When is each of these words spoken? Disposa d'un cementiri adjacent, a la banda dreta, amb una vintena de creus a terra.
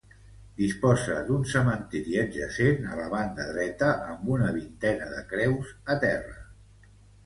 Disposa 0.61 1.17
d'un 1.27 1.43
cementiri 1.51 2.17
adjacent, 2.23 2.89
a 2.95 2.99
la 3.03 3.07
banda 3.13 3.47
dreta, 3.53 3.93
amb 4.09 4.35
una 4.41 4.53
vintena 4.59 5.15
de 5.17 5.27
creus 5.33 5.79
a 5.97 6.05
terra. 6.11 6.39